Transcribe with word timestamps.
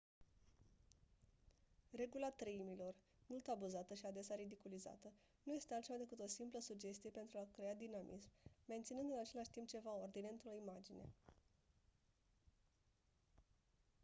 regula 1.93 2.29
treimilor 2.31 2.95
mult 3.27 3.47
abuzată 3.47 3.93
și 3.93 4.05
adesea 4.05 4.35
ridiculizată 4.35 5.11
nu 5.43 5.53
este 5.53 5.73
altceva 5.73 5.97
decât 5.97 6.19
o 6.19 6.27
simplă 6.27 6.59
sugestie 6.59 7.09
pentru 7.09 7.37
a 7.37 7.47
crea 7.51 7.75
dinamism 7.75 8.29
menținând 8.65 9.09
în 9.11 9.19
același 9.19 9.49
timp 9.51 9.67
ceva 9.67 9.93
ordine 9.93 10.27
într-o 10.31 10.53
imagine 10.63 11.09